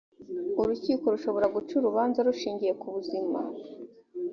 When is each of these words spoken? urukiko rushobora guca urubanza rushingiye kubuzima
urukiko 0.61 1.05
rushobora 1.13 1.47
guca 1.55 1.73
urubanza 1.79 2.19
rushingiye 2.27 2.73
kubuzima 2.81 3.39